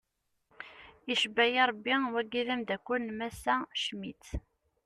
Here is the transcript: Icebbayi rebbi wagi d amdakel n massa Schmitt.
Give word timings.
Icebbayi 1.13 1.57
rebbi 1.69 1.91
wagi 2.13 2.41
d 2.47 2.49
amdakel 2.55 3.01
n 3.05 3.09
massa 3.19 3.55
Schmitt. 3.81 4.23